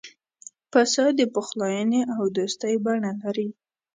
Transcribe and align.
پسه 0.71 1.05
د 1.17 1.21
پخلاینې 1.33 2.01
او 2.15 2.23
دوستی 2.37 2.75
بڼه 2.85 3.11
لري. 3.21 3.49